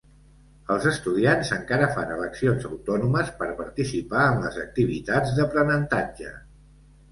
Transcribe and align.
Els 0.75 0.85
estudiants 0.91 1.51
encara 1.57 1.89
fan 1.97 2.13
eleccions 2.15 2.65
autònomes 2.71 3.31
per 3.43 3.51
participar 3.61 4.25
en 4.33 4.43
les 4.47 4.59
activitats 4.67 5.37
d'aprenentatge. 5.39 6.35